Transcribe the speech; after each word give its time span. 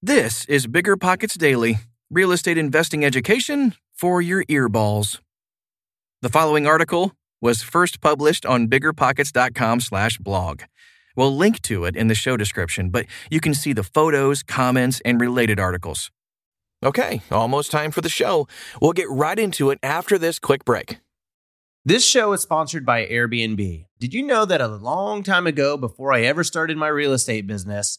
This 0.00 0.44
is 0.44 0.68
Bigger 0.68 0.96
Pockets 0.96 1.34
Daily, 1.34 1.78
real 2.08 2.30
estate 2.30 2.56
investing 2.56 3.04
education 3.04 3.74
for 3.92 4.22
your 4.22 4.44
earballs. 4.44 5.18
The 6.22 6.28
following 6.28 6.68
article 6.68 7.14
was 7.40 7.62
first 7.62 8.00
published 8.00 8.46
on 8.46 8.68
biggerpockets.com/blog. 8.68 10.62
We'll 11.16 11.36
link 11.36 11.62
to 11.62 11.84
it 11.84 11.96
in 11.96 12.06
the 12.06 12.14
show 12.14 12.36
description, 12.36 12.90
but 12.90 13.06
you 13.28 13.40
can 13.40 13.54
see 13.54 13.72
the 13.72 13.82
photos, 13.82 14.44
comments, 14.44 15.02
and 15.04 15.20
related 15.20 15.58
articles. 15.58 16.12
Okay, 16.80 17.20
almost 17.32 17.72
time 17.72 17.90
for 17.90 18.00
the 18.00 18.08
show. 18.08 18.46
We'll 18.80 18.92
get 18.92 19.10
right 19.10 19.36
into 19.36 19.70
it 19.70 19.80
after 19.82 20.16
this 20.16 20.38
quick 20.38 20.64
break. 20.64 20.98
This 21.84 22.04
show 22.04 22.32
is 22.34 22.42
sponsored 22.42 22.84
by 22.84 23.06
Airbnb. 23.06 23.86
Did 23.98 24.12
you 24.12 24.22
know 24.22 24.44
that 24.44 24.60
a 24.60 24.68
long 24.68 25.22
time 25.22 25.46
ago, 25.46 25.76
before 25.76 26.12
I 26.12 26.20
ever 26.20 26.44
started 26.44 26.76
my 26.76 26.88
real 26.88 27.12
estate 27.12 27.46
business, 27.46 27.98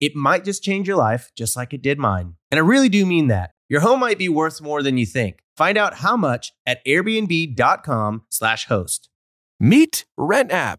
It 0.00 0.14
might 0.14 0.44
just 0.44 0.62
change 0.62 0.86
your 0.86 0.96
life, 0.96 1.30
just 1.36 1.56
like 1.56 1.72
it 1.72 1.82
did 1.82 1.98
mine. 1.98 2.34
And 2.50 2.58
I 2.58 2.62
really 2.62 2.88
do 2.88 3.04
mean 3.04 3.28
that. 3.28 3.50
Your 3.68 3.80
home 3.80 4.00
might 4.00 4.18
be 4.18 4.28
worth 4.28 4.60
more 4.60 4.82
than 4.82 4.96
you 4.96 5.06
think. 5.06 5.40
Find 5.56 5.76
out 5.76 5.94
how 5.94 6.16
much 6.16 6.52
at 6.64 6.84
airbnb.com/slash 6.86 8.66
host. 8.66 9.08
Meet 9.60 10.06
RentApp, 10.18 10.78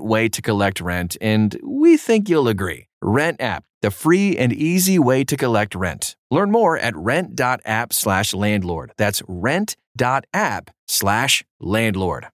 way 0.00 0.28
to 0.28 0.42
collect 0.42 0.80
rent, 0.80 1.16
and 1.20 1.58
we 1.62 1.96
think 1.96 2.28
you'll 2.28 2.48
agree. 2.48 2.88
Rent 3.02 3.40
app, 3.40 3.64
the 3.82 3.90
free 3.90 4.36
and 4.36 4.52
easy 4.52 4.98
way 4.98 5.24
to 5.24 5.36
collect 5.36 5.74
rent. 5.74 6.16
Learn 6.30 6.50
more 6.50 6.78
at 6.78 6.96
rent.app 6.96 7.92
slash 7.92 8.34
landlord. 8.34 8.92
That's 8.96 9.22
rent.app 9.28 10.70
slash 10.86 11.44
landlord. 11.60 12.28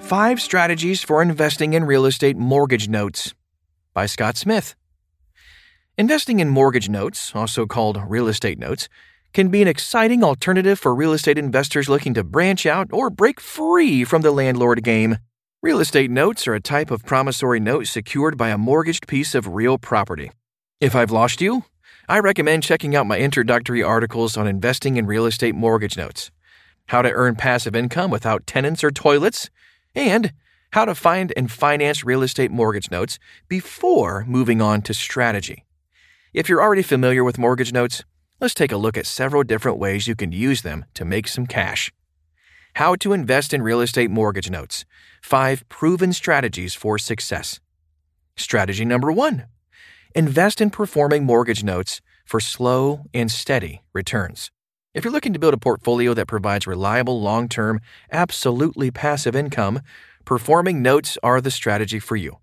Five 0.00 0.40
Strategies 0.40 1.02
for 1.02 1.22
Investing 1.22 1.72
in 1.72 1.84
Real 1.84 2.04
Estate 2.04 2.36
Mortgage 2.36 2.88
Notes 2.88 3.32
by 3.94 4.06
Scott 4.06 4.36
Smith. 4.36 4.74
Investing 5.96 6.40
in 6.40 6.48
mortgage 6.48 6.88
notes, 6.88 7.32
also 7.34 7.66
called 7.66 8.02
real 8.08 8.26
estate 8.26 8.58
notes, 8.58 8.88
can 9.32 9.48
be 9.48 9.62
an 9.62 9.68
exciting 9.68 10.24
alternative 10.24 10.78
for 10.78 10.94
real 10.94 11.12
estate 11.12 11.38
investors 11.38 11.88
looking 11.88 12.14
to 12.14 12.24
branch 12.24 12.66
out 12.66 12.88
or 12.92 13.10
break 13.10 13.40
free 13.40 14.04
from 14.04 14.22
the 14.22 14.32
landlord 14.32 14.82
game. 14.82 15.18
Real 15.62 15.80
estate 15.80 16.10
notes 16.10 16.48
are 16.48 16.54
a 16.54 16.60
type 16.60 16.90
of 16.90 17.04
promissory 17.04 17.60
note 17.60 17.86
secured 17.86 18.36
by 18.36 18.48
a 18.48 18.58
mortgaged 18.58 19.06
piece 19.06 19.34
of 19.34 19.46
real 19.46 19.78
property. 19.78 20.32
If 20.80 20.96
I've 20.96 21.10
lost 21.10 21.40
you, 21.40 21.64
I 22.08 22.18
recommend 22.18 22.64
checking 22.64 22.96
out 22.96 23.06
my 23.06 23.18
introductory 23.18 23.82
articles 23.82 24.36
on 24.36 24.48
investing 24.48 24.96
in 24.96 25.06
real 25.06 25.26
estate 25.26 25.54
mortgage 25.54 25.96
notes, 25.96 26.30
how 26.86 27.02
to 27.02 27.12
earn 27.12 27.36
passive 27.36 27.76
income 27.76 28.10
without 28.10 28.46
tenants 28.46 28.82
or 28.82 28.90
toilets, 28.90 29.48
and 29.94 30.32
how 30.72 30.84
to 30.84 30.94
find 30.94 31.32
and 31.36 31.52
finance 31.52 32.04
real 32.04 32.22
estate 32.22 32.50
mortgage 32.50 32.90
notes 32.90 33.18
before 33.48 34.24
moving 34.26 34.60
on 34.60 34.82
to 34.82 34.94
strategy. 34.94 35.66
If 36.32 36.48
you're 36.48 36.62
already 36.62 36.82
familiar 36.82 37.22
with 37.22 37.38
mortgage 37.38 37.72
notes, 37.72 38.04
let's 38.40 38.54
take 38.54 38.72
a 38.72 38.76
look 38.76 38.96
at 38.96 39.06
several 39.06 39.42
different 39.42 39.78
ways 39.78 40.08
you 40.08 40.16
can 40.16 40.32
use 40.32 40.62
them 40.62 40.86
to 40.94 41.04
make 41.04 41.28
some 41.28 41.46
cash. 41.46 41.92
How 42.74 42.94
to 42.96 43.12
invest 43.12 43.52
in 43.52 43.62
real 43.62 43.80
estate 43.80 44.10
mortgage 44.10 44.50
notes. 44.50 44.84
Five 45.22 45.68
proven 45.68 46.12
strategies 46.12 46.74
for 46.74 46.98
success. 46.98 47.60
Strategy 48.36 48.84
number 48.84 49.12
one 49.12 49.46
invest 50.14 50.60
in 50.60 50.70
performing 50.70 51.24
mortgage 51.24 51.62
notes 51.62 52.00
for 52.24 52.40
slow 52.40 53.04
and 53.14 53.30
steady 53.30 53.82
returns. 53.92 54.50
If 54.92 55.04
you're 55.04 55.12
looking 55.12 55.32
to 55.34 55.38
build 55.38 55.54
a 55.54 55.58
portfolio 55.58 56.14
that 56.14 56.26
provides 56.26 56.66
reliable, 56.66 57.20
long 57.20 57.48
term, 57.48 57.80
absolutely 58.10 58.90
passive 58.90 59.36
income, 59.36 59.82
performing 60.24 60.82
notes 60.82 61.16
are 61.22 61.40
the 61.40 61.50
strategy 61.50 62.00
for 62.00 62.16
you. 62.16 62.38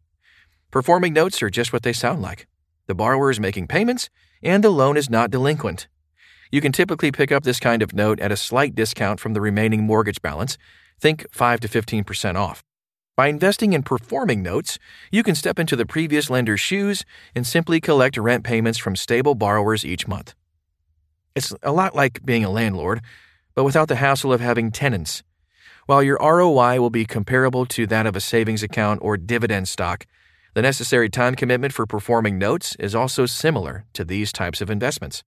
Performing 0.71 1.11
notes 1.13 1.41
are 1.43 1.49
just 1.49 1.73
what 1.73 1.83
they 1.83 1.91
sound 1.91 2.21
like. 2.21 2.47
The 2.87 2.95
borrower 2.95 3.31
is 3.31 3.39
making 3.39 3.67
payments, 3.67 4.09
and 4.41 4.63
the 4.63 4.69
loan 4.69 4.97
is 4.97 5.09
not 5.09 5.31
delinquent. 5.31 5.87
You 6.51 6.61
can 6.61 6.71
typically 6.71 7.11
pick 7.11 7.31
up 7.31 7.43
this 7.43 7.59
kind 7.59 7.81
of 7.81 7.93
note 7.93 8.19
at 8.19 8.31
a 8.31 8.37
slight 8.37 8.75
discount 8.75 9.19
from 9.19 9.33
the 9.33 9.41
remaining 9.41 9.83
mortgage 9.83 10.21
balance, 10.21 10.57
think 10.99 11.25
5 11.31 11.59
to 11.61 11.67
15% 11.67 12.35
off. 12.35 12.63
By 13.15 13.27
investing 13.27 13.73
in 13.73 13.81
performing 13.81 14.43
notes, 14.43 14.77
you 15.11 15.23
can 15.23 15.33
step 15.33 15.57
into 15.57 15.75
the 15.75 15.87
previous 15.87 16.29
lender's 16.29 16.59
shoes 16.59 17.03
and 17.35 17.47
simply 17.47 17.81
collect 17.81 18.15
rent 18.15 18.43
payments 18.43 18.77
from 18.77 18.95
stable 18.95 19.33
borrowers 19.33 19.83
each 19.83 20.07
month. 20.07 20.35
It's 21.35 21.53
a 21.63 21.71
lot 21.71 21.95
like 21.95 22.23
being 22.23 22.45
a 22.45 22.49
landlord, 22.49 23.01
but 23.55 23.63
without 23.63 23.87
the 23.87 23.95
hassle 23.95 24.31
of 24.31 24.39
having 24.39 24.71
tenants. 24.71 25.23
While 25.87 26.03
your 26.03 26.19
ROI 26.21 26.79
will 26.79 26.89
be 26.89 27.05
comparable 27.05 27.65
to 27.67 27.87
that 27.87 28.05
of 28.05 28.15
a 28.15 28.19
savings 28.19 28.61
account 28.61 28.99
or 29.01 29.17
dividend 29.17 29.67
stock, 29.67 30.05
the 30.57 30.63
necessary 30.63 31.07
time 31.07 31.35
commitment 31.35 31.71
for 31.71 31.85
performing 31.85 32.39
notes 32.39 32.75
is 32.79 32.95
also 32.95 33.27
similar 33.27 33.85
to 33.93 34.03
these 34.03 34.33
types 34.33 34.59
of 34.59 34.71
investments. 34.71 35.21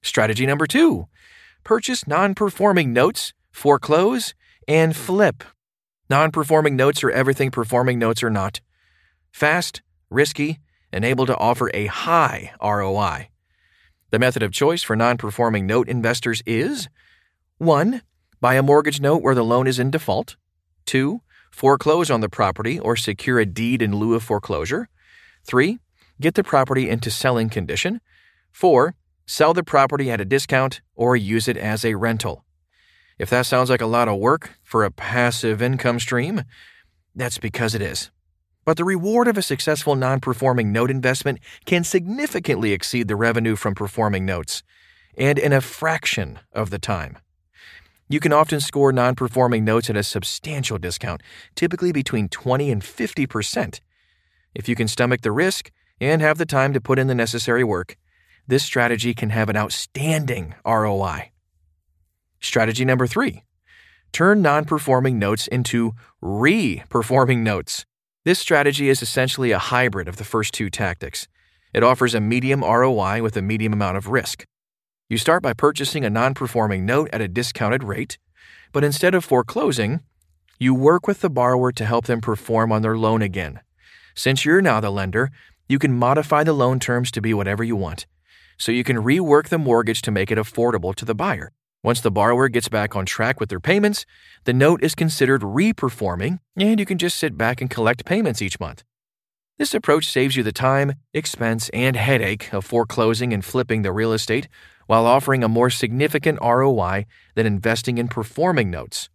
Strategy 0.00 0.46
number 0.46 0.64
two 0.64 1.08
purchase 1.64 2.06
non 2.06 2.36
performing 2.36 2.92
notes, 2.92 3.32
foreclose, 3.50 4.32
and 4.68 4.94
flip. 4.94 5.42
Non 6.08 6.30
performing 6.30 6.76
notes 6.76 7.02
are 7.02 7.10
everything 7.10 7.50
performing 7.50 7.98
notes 7.98 8.22
are 8.22 8.30
not. 8.30 8.60
Fast, 9.32 9.82
risky, 10.08 10.60
and 10.92 11.04
able 11.04 11.26
to 11.26 11.36
offer 11.36 11.68
a 11.74 11.86
high 11.86 12.52
ROI. 12.62 13.28
The 14.12 14.20
method 14.20 14.44
of 14.44 14.52
choice 14.52 14.84
for 14.84 14.94
non 14.94 15.18
performing 15.18 15.66
note 15.66 15.88
investors 15.88 16.44
is 16.46 16.88
1. 17.58 18.02
Buy 18.40 18.54
a 18.54 18.62
mortgage 18.62 19.00
note 19.00 19.20
where 19.20 19.34
the 19.34 19.44
loan 19.44 19.66
is 19.66 19.80
in 19.80 19.90
default. 19.90 20.36
2. 20.86 21.22
Foreclose 21.50 22.10
on 22.10 22.20
the 22.20 22.28
property 22.28 22.78
or 22.78 22.96
secure 22.96 23.38
a 23.38 23.46
deed 23.46 23.82
in 23.82 23.96
lieu 23.96 24.14
of 24.14 24.22
foreclosure. 24.22 24.88
3. 25.44 25.78
Get 26.20 26.34
the 26.34 26.44
property 26.44 26.88
into 26.88 27.10
selling 27.10 27.48
condition. 27.48 28.00
4 28.52 28.94
sell 29.30 29.54
the 29.54 29.62
property 29.62 30.10
at 30.10 30.20
a 30.20 30.24
discount, 30.24 30.80
or 30.96 31.14
use 31.14 31.46
it 31.46 31.56
as 31.56 31.84
a 31.84 31.94
rental. 31.94 32.44
If 33.16 33.30
that 33.30 33.46
sounds 33.46 33.70
like 33.70 33.80
a 33.80 33.86
lot 33.86 34.08
of 34.08 34.18
work 34.18 34.58
for 34.64 34.82
a 34.82 34.90
passive 34.90 35.62
income 35.62 36.00
stream, 36.00 36.42
that's 37.14 37.38
because 37.38 37.72
it 37.76 37.80
is. 37.80 38.10
But 38.64 38.76
the 38.76 38.84
reward 38.84 39.28
of 39.28 39.38
a 39.38 39.42
successful 39.42 39.94
non 39.94 40.18
performing 40.18 40.72
note 40.72 40.90
investment 40.90 41.38
can 41.64 41.84
significantly 41.84 42.72
exceed 42.72 43.06
the 43.06 43.14
revenue 43.14 43.54
from 43.54 43.76
performing 43.76 44.26
notes, 44.26 44.64
and 45.16 45.38
in 45.38 45.52
a 45.52 45.60
fraction 45.60 46.40
of 46.52 46.70
the 46.70 46.80
time. 46.80 47.16
You 48.10 48.18
can 48.18 48.32
often 48.32 48.58
score 48.58 48.92
non 48.92 49.14
performing 49.14 49.64
notes 49.64 49.88
at 49.88 49.96
a 49.96 50.02
substantial 50.02 50.78
discount, 50.78 51.22
typically 51.54 51.92
between 51.92 52.28
20 52.28 52.72
and 52.72 52.82
50%. 52.82 53.78
If 54.52 54.68
you 54.68 54.74
can 54.74 54.88
stomach 54.88 55.20
the 55.20 55.30
risk 55.30 55.70
and 56.00 56.20
have 56.20 56.36
the 56.36 56.44
time 56.44 56.72
to 56.72 56.80
put 56.80 56.98
in 56.98 57.06
the 57.06 57.14
necessary 57.14 57.62
work, 57.62 57.96
this 58.48 58.64
strategy 58.64 59.14
can 59.14 59.30
have 59.30 59.48
an 59.48 59.56
outstanding 59.56 60.56
ROI. 60.66 61.30
Strategy 62.40 62.84
number 62.84 63.06
three 63.06 63.44
turn 64.10 64.42
non 64.42 64.64
performing 64.64 65.20
notes 65.20 65.46
into 65.46 65.92
re 66.20 66.82
performing 66.88 67.44
notes. 67.44 67.86
This 68.24 68.40
strategy 68.40 68.88
is 68.88 69.02
essentially 69.02 69.52
a 69.52 69.58
hybrid 69.60 70.08
of 70.08 70.16
the 70.16 70.24
first 70.24 70.52
two 70.52 70.68
tactics. 70.68 71.28
It 71.72 71.84
offers 71.84 72.16
a 72.16 72.20
medium 72.20 72.62
ROI 72.62 73.22
with 73.22 73.36
a 73.36 73.42
medium 73.42 73.72
amount 73.72 73.98
of 73.98 74.08
risk. 74.08 74.46
You 75.10 75.18
start 75.18 75.42
by 75.42 75.54
purchasing 75.54 76.04
a 76.04 76.08
non 76.08 76.34
performing 76.34 76.86
note 76.86 77.10
at 77.12 77.20
a 77.20 77.26
discounted 77.26 77.82
rate, 77.82 78.16
but 78.70 78.84
instead 78.84 79.12
of 79.12 79.24
foreclosing, 79.24 80.02
you 80.60 80.72
work 80.72 81.08
with 81.08 81.20
the 81.20 81.28
borrower 81.28 81.72
to 81.72 81.84
help 81.84 82.06
them 82.06 82.20
perform 82.20 82.70
on 82.70 82.82
their 82.82 82.96
loan 82.96 83.20
again. 83.20 83.58
Since 84.14 84.44
you're 84.44 84.62
now 84.62 84.78
the 84.78 84.88
lender, 84.88 85.32
you 85.68 85.80
can 85.80 85.98
modify 85.98 86.44
the 86.44 86.52
loan 86.52 86.78
terms 86.78 87.10
to 87.10 87.20
be 87.20 87.34
whatever 87.34 87.64
you 87.64 87.74
want. 87.74 88.06
So 88.56 88.70
you 88.70 88.84
can 88.84 88.98
rework 88.98 89.48
the 89.48 89.58
mortgage 89.58 90.00
to 90.02 90.12
make 90.12 90.30
it 90.30 90.38
affordable 90.38 90.94
to 90.94 91.04
the 91.04 91.14
buyer. 91.14 91.50
Once 91.82 92.00
the 92.00 92.12
borrower 92.12 92.48
gets 92.48 92.68
back 92.68 92.94
on 92.94 93.04
track 93.04 93.40
with 93.40 93.48
their 93.48 93.58
payments, 93.58 94.06
the 94.44 94.52
note 94.52 94.80
is 94.80 94.94
considered 94.94 95.42
reperforming, 95.42 96.38
and 96.56 96.78
you 96.78 96.86
can 96.86 96.98
just 96.98 97.16
sit 97.16 97.36
back 97.36 97.60
and 97.60 97.68
collect 97.68 98.04
payments 98.04 98.40
each 98.40 98.60
month. 98.60 98.84
This 99.58 99.74
approach 99.74 100.06
saves 100.06 100.36
you 100.36 100.42
the 100.42 100.52
time, 100.52 100.94
expense, 101.12 101.68
and 101.74 101.96
headache 101.96 102.54
of 102.54 102.64
foreclosing 102.64 103.34
and 103.34 103.44
flipping 103.44 103.82
the 103.82 103.92
real 103.92 104.12
estate 104.12 104.48
while 104.90 105.06
offering 105.06 105.44
a 105.44 105.48
more 105.48 105.70
significant 105.70 106.36
ROI 106.42 107.06
than 107.36 107.46
investing 107.46 107.96
in 107.96 108.08
performing 108.08 108.72
notes. 108.72 109.08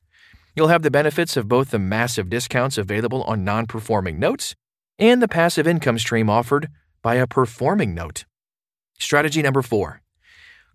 You'll 0.56 0.70
have 0.70 0.84
the 0.84 0.90
benefits 0.90 1.36
of 1.36 1.50
both 1.50 1.72
the 1.72 1.80
massive 1.80 2.30
discounts 2.30 2.78
available 2.78 3.24
on 3.24 3.44
non 3.44 3.66
performing 3.66 4.18
notes 4.18 4.56
and 4.98 5.22
the 5.22 5.28
passive 5.28 5.68
income 5.68 6.00
stream 6.00 6.30
offered 6.30 6.70
by 7.02 7.16
a 7.16 7.28
performing 7.28 7.94
note. 7.94 8.24
Strategy 9.00 9.42
number 9.42 9.62
four 9.62 10.02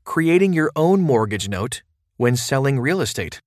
creating 0.05 0.53
your 0.53 0.71
own 0.77 1.01
mortgage 1.01 1.49
note 1.49 1.81
when 2.19 2.37
selling 2.37 2.79
real 2.79 3.01
estate. 3.01 3.41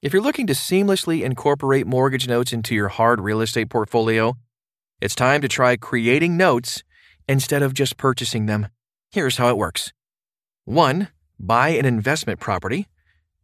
If 0.00 0.14
you're 0.14 0.22
looking 0.22 0.46
to 0.46 0.54
seamlessly 0.54 1.22
incorporate 1.22 1.86
mortgage 1.86 2.26
notes 2.28 2.50
into 2.50 2.74
your 2.74 2.88
hard 2.88 3.20
real 3.20 3.42
estate 3.42 3.68
portfolio, 3.68 4.38
it's 5.02 5.14
time 5.14 5.42
to 5.42 5.48
try 5.48 5.76
creating 5.76 6.38
notes 6.38 6.82
instead 7.28 7.62
of 7.62 7.74
just 7.74 7.98
purchasing 7.98 8.46
them. 8.46 8.68
Here's 9.10 9.36
how 9.36 9.50
it 9.50 9.58
works 9.58 9.92
1. 10.66 11.08
Buy 11.38 11.68
an 11.70 11.84
investment 11.84 12.40
property. 12.40 12.88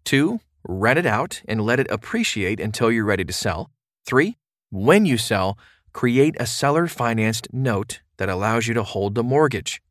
2. 0.04 0.40
Rent 0.64 0.98
it 0.98 1.04
out 1.04 1.42
and 1.46 1.60
let 1.60 1.78
it 1.78 1.90
appreciate 1.90 2.58
until 2.58 2.90
you're 2.90 3.04
ready 3.04 3.24
to 3.24 3.32
sell. 3.32 3.70
3. 4.06 4.38
When 4.70 5.04
you 5.04 5.18
sell, 5.18 5.58
create 5.92 6.34
a 6.40 6.46
seller 6.46 6.86
financed 6.86 7.52
note 7.52 8.00
that 8.16 8.30
allows 8.30 8.68
you 8.68 8.74
to 8.74 8.82
hold 8.82 9.14
the 9.14 9.22
mortgage. 9.22 9.82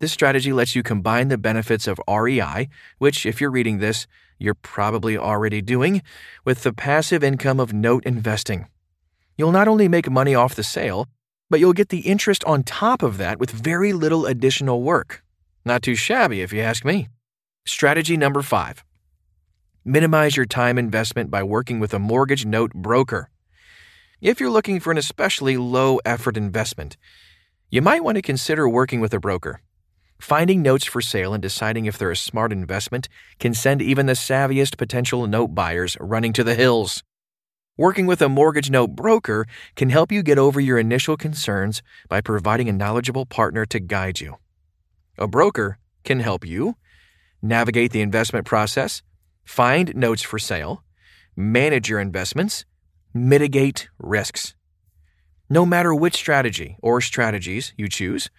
This 0.00 0.10
strategy 0.10 0.52
lets 0.52 0.74
you 0.74 0.82
combine 0.82 1.28
the 1.28 1.38
benefits 1.38 1.86
of 1.86 2.00
REI, 2.08 2.68
which, 2.98 3.24
if 3.26 3.40
you're 3.40 3.50
reading 3.50 3.78
this, 3.78 4.08
you're 4.36 4.54
probably 4.54 5.16
already 5.16 5.62
doing, 5.62 6.02
with 6.44 6.64
the 6.64 6.72
passive 6.72 7.22
income 7.22 7.60
of 7.60 7.72
note 7.72 8.04
investing. 8.04 8.66
You'll 9.36 9.52
not 9.52 9.68
only 9.68 9.86
make 9.86 10.10
money 10.10 10.34
off 10.34 10.56
the 10.56 10.64
sale, 10.64 11.06
but 11.48 11.60
you'll 11.60 11.74
get 11.74 11.90
the 11.90 12.00
interest 12.00 12.42
on 12.44 12.64
top 12.64 13.04
of 13.04 13.18
that 13.18 13.38
with 13.38 13.50
very 13.50 13.92
little 13.92 14.26
additional 14.26 14.82
work. 14.82 15.22
Not 15.64 15.82
too 15.82 15.94
shabby, 15.94 16.40
if 16.40 16.52
you 16.52 16.60
ask 16.60 16.84
me. 16.84 17.08
Strategy 17.66 18.16
number 18.16 18.42
five 18.42 18.84
minimize 19.82 20.36
your 20.36 20.46
time 20.46 20.78
investment 20.78 21.30
by 21.30 21.42
working 21.42 21.80
with 21.80 21.94
a 21.94 21.98
mortgage 21.98 22.44
note 22.44 22.72
broker. 22.74 23.30
If 24.20 24.38
you're 24.38 24.50
looking 24.50 24.78
for 24.78 24.90
an 24.90 24.98
especially 24.98 25.56
low 25.56 25.98
effort 26.04 26.36
investment, 26.36 26.98
you 27.70 27.80
might 27.80 28.04
want 28.04 28.16
to 28.16 28.22
consider 28.22 28.68
working 28.68 29.00
with 29.00 29.14
a 29.14 29.20
broker. 29.20 29.62
Finding 30.20 30.60
notes 30.60 30.84
for 30.84 31.00
sale 31.00 31.32
and 31.32 31.42
deciding 31.42 31.86
if 31.86 31.96
they're 31.96 32.10
a 32.10 32.16
smart 32.16 32.52
investment 32.52 33.08
can 33.38 33.54
send 33.54 33.80
even 33.80 34.04
the 34.04 34.12
savviest 34.12 34.76
potential 34.76 35.26
note 35.26 35.54
buyers 35.54 35.96
running 35.98 36.34
to 36.34 36.44
the 36.44 36.54
hills. 36.54 37.02
Working 37.78 38.06
with 38.06 38.20
a 38.20 38.28
mortgage 38.28 38.70
note 38.70 38.94
broker 38.94 39.46
can 39.76 39.88
help 39.88 40.12
you 40.12 40.22
get 40.22 40.36
over 40.36 40.60
your 40.60 40.78
initial 40.78 41.16
concerns 41.16 41.82
by 42.08 42.20
providing 42.20 42.68
a 42.68 42.72
knowledgeable 42.72 43.24
partner 43.24 43.64
to 43.66 43.80
guide 43.80 44.20
you. 44.20 44.36
A 45.18 45.26
broker 45.26 45.78
can 46.04 46.20
help 46.20 46.46
you 46.46 46.76
navigate 47.42 47.92
the 47.92 48.00
investment 48.00 48.46
process, 48.46 49.02
find 49.44 49.94
notes 49.94 50.22
for 50.22 50.38
sale, 50.38 50.84
manage 51.36 51.88
your 51.88 52.00
investments, 52.00 52.64
mitigate 53.14 53.88
risks. 53.98 54.54
No 55.48 55.66
matter 55.66 55.94
which 55.94 56.14
strategy 56.14 56.76
or 56.82 57.00
strategies 57.00 57.72
you 57.76 57.88
choose, 57.88 58.30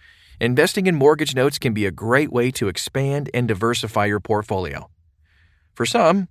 Investing 0.42 0.88
in 0.88 0.96
mortgage 0.96 1.36
notes 1.36 1.56
can 1.56 1.72
be 1.72 1.86
a 1.86 1.92
great 1.92 2.32
way 2.32 2.50
to 2.50 2.66
expand 2.66 3.30
and 3.32 3.46
diversify 3.46 4.06
your 4.06 4.18
portfolio. 4.18 4.90
For 5.72 5.86
some, 5.86 6.26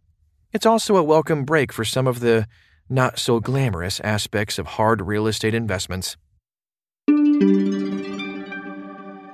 it's 0.51 0.65
also 0.65 0.97
a 0.97 1.03
welcome 1.03 1.45
break 1.45 1.71
for 1.71 1.85
some 1.85 2.07
of 2.07 2.19
the 2.19 2.45
not 2.89 3.17
so 3.17 3.39
glamorous 3.39 4.01
aspects 4.01 4.59
of 4.59 4.67
hard 4.67 5.01
real 5.01 5.27
estate 5.27 5.53
investments. 5.53 6.17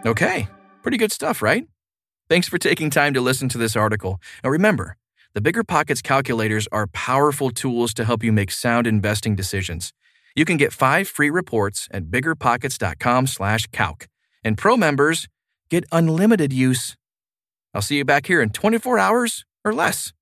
Okay, 0.06 0.48
pretty 0.82 0.98
good 0.98 1.12
stuff, 1.12 1.42
right? 1.42 1.68
Thanks 2.30 2.48
for 2.48 2.58
taking 2.58 2.90
time 2.90 3.14
to 3.14 3.22
listen 3.22 3.50
to 3.50 3.58
this 3.58 3.76
article. 3.76 4.22
Now 4.44 4.50
remember, 4.50 4.98
the 5.34 5.42
Bigger 5.42 5.64
Pockets 5.64 6.02
calculators 6.02 6.68
are 6.72 6.88
powerful 6.88 7.52
tools 7.52 7.94
to 7.96 8.06
help 8.06 8.24
you 8.24 8.32
make 8.32 8.52
sound 8.52 8.88
investing 8.88 9.36
decisions. 9.36 9.94
You 10.36 10.46
can 10.46 10.58
get 10.58 10.74
five 10.74 11.08
free 11.08 11.30
reports 11.30 11.88
at 11.92 12.06
biggerpockets.com/calc. 12.06 14.08
And 14.44 14.58
pro 14.58 14.78
members 14.78 15.28
get 15.70 15.84
unlimited 15.92 16.54
use. 16.54 16.96
I'll 17.74 17.82
see 17.82 17.98
you 17.98 18.06
back 18.06 18.28
here 18.28 18.42
in 18.42 18.50
24 18.50 18.98
hours 18.98 19.46
or 19.66 19.74
less. 19.74 20.14